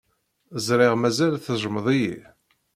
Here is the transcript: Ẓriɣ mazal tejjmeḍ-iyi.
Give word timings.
Ẓriɣ 0.65 0.93
mazal 0.97 1.33
tejjmeḍ-iyi. 1.45 2.17